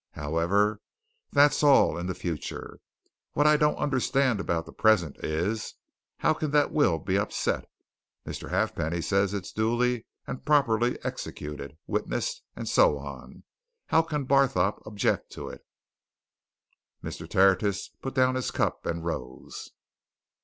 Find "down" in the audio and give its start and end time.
18.15-18.33